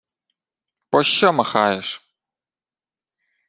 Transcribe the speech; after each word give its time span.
—Пощо 0.91 1.31
махаєш? 1.33 2.13